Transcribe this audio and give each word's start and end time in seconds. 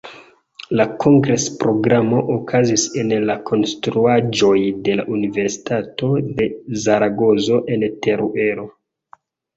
La 0.79 0.85
kongres-programo 1.01 2.21
okazis 2.35 2.85
en 3.01 3.13
la 3.31 3.35
konstruaĵoj 3.51 4.57
de 4.89 4.95
la 5.01 5.05
Universitato 5.19 6.11
de 6.41 6.49
Zaragozo 6.87 7.61
en 7.77 7.89
Teruelo. 8.09 8.67